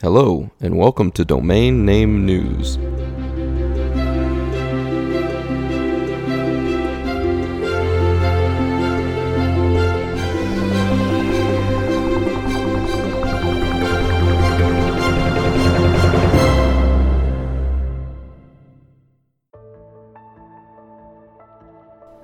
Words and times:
Hello, 0.00 0.48
and 0.60 0.78
welcome 0.78 1.10
to 1.10 1.24
Domain 1.24 1.84
Name 1.84 2.24
News. 2.24 2.76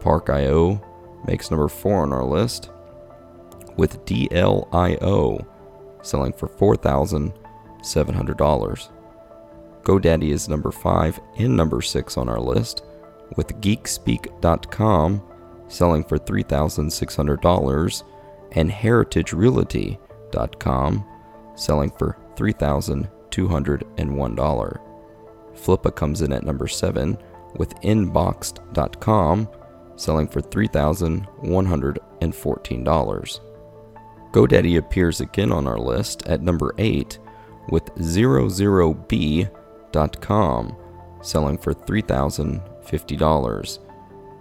Park.io 0.00 0.80
makes 1.26 1.50
number 1.50 1.68
four 1.68 2.02
on 2.02 2.12
our 2.12 2.24
list 2.24 2.68
with 3.76 4.04
DLIO 4.04 5.46
selling 6.02 6.34
for 6.34 6.48
$4,700. 7.82 8.88
GoDaddy 9.82 10.30
is 10.30 10.48
number 10.48 10.70
5 10.70 11.20
and 11.38 11.56
number 11.56 11.80
6 11.80 12.16
on 12.16 12.28
our 12.28 12.38
list, 12.40 12.84
with 13.36 13.60
Geekspeak.com 13.60 15.22
selling 15.68 16.04
for 16.04 16.18
$3,600 16.18 18.02
and 18.52 18.70
HeritageRealty.com 18.70 21.04
selling 21.54 21.90
for 21.90 22.16
$3,201. 22.34 24.80
Flippa 25.54 25.94
comes 25.94 26.22
in 26.22 26.32
at 26.32 26.44
number 26.44 26.66
7 26.66 27.18
with 27.56 27.74
Inboxed.com 27.80 29.48
selling 29.96 30.28
for 30.28 30.40
$3,114. 30.40 33.40
GoDaddy 34.32 34.78
appears 34.78 35.20
again 35.20 35.52
on 35.52 35.66
our 35.66 35.78
list 35.78 36.26
at 36.26 36.40
number 36.40 36.72
8 36.78 37.18
with 37.68 37.84
00b.com 37.96 39.46
selling 41.22 41.58
for 41.58 41.74
$3,050. 41.74 43.78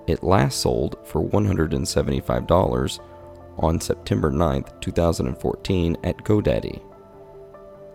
It 0.06 0.22
last 0.22 0.60
sold 0.60 0.96
for 1.04 1.28
$175 1.28 3.00
on 3.58 3.80
September 3.80 4.30
9, 4.30 4.64
2014 4.80 5.96
at 6.04 6.16
GoDaddy. 6.18 6.80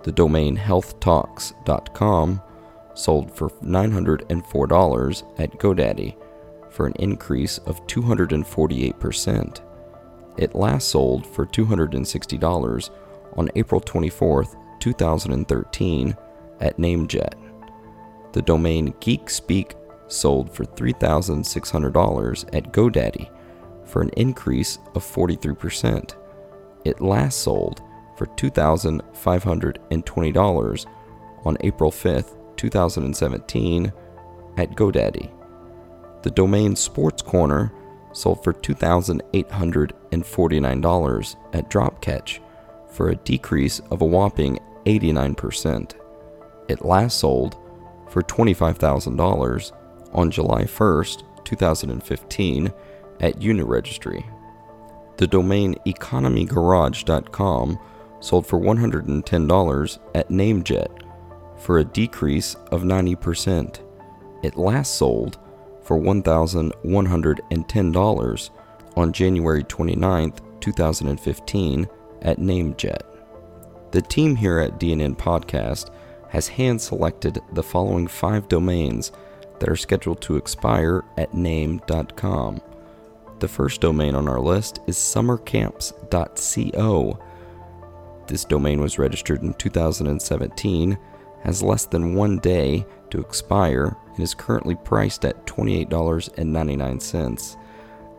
The 0.04 0.12
domain 0.12 0.58
healthtalks.com 0.58 2.42
sold 2.94 3.34
for 3.36 3.50
$904 3.50 5.40
at 5.40 5.52
GoDaddy 5.52 6.18
for 6.70 6.86
an 6.86 6.94
increase 7.00 7.58
of 7.60 7.88
248%. 7.88 9.62
It 10.38 10.56
last 10.56 10.90
sold 10.90 11.26
for 11.26 11.46
$260 11.46 12.90
on 13.38 13.50
April 13.56 13.82
24, 13.82 14.46
2013 14.80 16.16
at 16.60 16.78
Namejet. 16.78 17.34
The 18.34 18.42
domain 18.42 18.92
GeekSpeak 18.94 19.74
sold 20.08 20.52
for 20.54 20.66
$3,600 20.66 22.56
at 22.56 22.72
GoDaddy 22.72 23.30
for 23.86 24.02
an 24.02 24.10
increase 24.18 24.80
of 24.94 25.04
43%. 25.04 26.16
It 26.84 27.02
last 27.02 27.42
sold 27.42 27.82
for 28.18 28.26
$2,520 28.28 30.86
on 31.46 31.58
April 31.62 31.92
5, 31.92 32.34
2017 32.56 33.94
at 34.58 34.72
GoDaddy. 34.72 35.32
The 36.24 36.32
domain 36.32 36.76
Sports 36.76 37.22
Corner 37.22 37.72
sold 38.16 38.44
for 38.44 38.54
$2,849 38.54 41.36
at 41.54 41.70
Dropcatch 41.70 42.40
for 42.90 43.10
a 43.10 43.16
decrease 43.16 43.80
of 43.92 44.02
a 44.02 44.06
whopping 44.06 44.58
89%. 44.86 45.94
It 46.70 46.86
last 46.86 47.20
sold 47.20 47.58
for 48.10 48.24
$25,000 48.24 49.72
on 50.14 50.32
July 50.32 50.64
1st, 50.64 51.24
2015 51.44 52.74
at 53.20 53.40
Uniregistry. 53.40 54.24
The 55.18 55.28
domain 55.28 55.76
economygarage.com 55.86 57.80
sold 58.22 58.48
for 58.48 58.60
$110 58.60 60.00
at 60.16 60.30
Namejet 60.30 61.02
for 61.58 61.80
a 61.80 61.86
decrease 61.86 62.56
of 62.72 62.84
90%. 62.84 63.82
It 64.44 64.58
last 64.58 64.96
sold 64.96 65.38
for 65.86 65.98
$1,110 66.00 68.50
on 68.98 69.14
January 69.14 69.64
29, 69.64 70.34
2015 70.60 71.88
at 72.22 72.40
Namejet. 72.40 73.02
The 73.92 74.02
team 74.02 74.36
here 74.36 74.60
at 74.60 74.78
DNN 74.80 75.16
Podcast 75.16 75.92
has 76.30 76.48
hand 76.48 76.82
selected 76.82 77.40
the 77.54 77.64
following 77.64 78.08
five 78.08 78.50
domains 78.50 79.12
that 79.60 79.70
are 79.70 79.76
scheduled 79.76 80.22
to 80.22 80.38
expire 80.38 81.04
at 81.18 81.34
name.com. 81.34 82.62
The 83.40 83.48
first 83.48 83.82
domain 83.82 84.14
on 84.16 84.28
our 84.28 84.40
list 84.40 84.80
is 84.88 84.98
summercamps.co. 84.98 87.20
This 88.28 88.44
domain 88.44 88.82
was 88.82 88.98
registered 88.98 89.44
in 89.44 89.54
2017, 89.54 90.98
has 91.46 91.64
less 91.64 91.86
than 91.86 92.16
one 92.16 92.40
day 92.40 92.86
to 93.12 93.22
expire, 93.22 93.96
and 94.08 94.20
is 94.20 94.34
currently 94.34 94.76
priced 94.76 95.24
at 95.24 95.46
$28.99. 95.46 97.58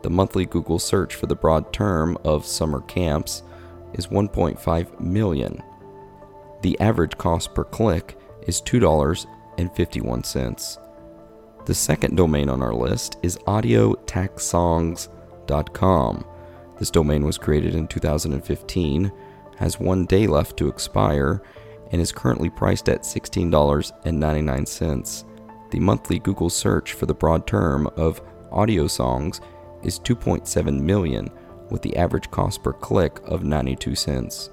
The 0.02 0.10
monthly 0.10 0.46
Google 0.46 0.78
search 0.78 1.16
for 1.16 1.26
the 1.26 1.34
broad 1.34 1.72
term 1.72 2.16
of 2.24 2.46
summer 2.46 2.82
camps 2.82 3.42
is 3.94 4.06
1.5 4.06 5.00
million. 5.00 5.60
The 6.62 6.78
average 6.80 7.18
cost 7.18 7.52
per 7.54 7.64
click 7.64 8.16
is 8.46 8.62
$2.51. 8.62 10.78
The 11.66 11.74
second 11.74 12.16
domain 12.16 12.48
on 12.48 12.62
our 12.62 12.74
list 12.74 13.16
is 13.24 13.38
audiotaxsongs.com. 13.38 16.24
This 16.78 16.90
domain 16.90 17.24
was 17.24 17.38
created 17.38 17.74
in 17.74 17.88
2015, 17.88 19.10
has 19.56 19.80
one 19.80 20.06
day 20.06 20.28
left 20.28 20.56
to 20.58 20.68
expire, 20.68 21.42
and 21.92 22.00
is 22.00 22.12
currently 22.12 22.50
priced 22.50 22.88
at 22.88 23.02
$16.99. 23.02 25.24
The 25.70 25.80
monthly 25.80 26.18
Google 26.18 26.50
search 26.50 26.92
for 26.92 27.06
the 27.06 27.14
broad 27.14 27.46
term 27.46 27.86
of 27.96 28.20
audio 28.52 28.86
songs 28.86 29.40
is 29.82 29.98
2.7 30.00 30.80
million, 30.80 31.30
with 31.70 31.82
the 31.82 31.96
average 31.96 32.30
cost 32.30 32.62
per 32.62 32.72
click 32.72 33.18
of 33.24 33.42
92 33.42 33.94
cents. 33.94 34.50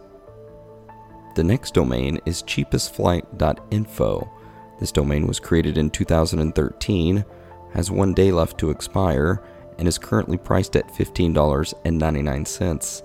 The 1.36 1.44
next 1.44 1.74
domain 1.74 2.20
is 2.26 2.44
cheapestflight.info. 2.44 4.32
This 4.80 4.92
domain 4.92 5.28
was 5.28 5.40
created 5.40 5.78
in 5.78 5.90
2013, 5.90 7.26
has 7.74 7.90
one 7.90 8.14
day 8.14 8.32
left 8.32 8.60
to 8.60 8.70
expire, 8.70 9.42
and 9.78 9.88
is 9.88 9.98
currently 9.98 10.38
priced 10.38 10.76
at 10.76 10.90
$15.99. 10.90 13.04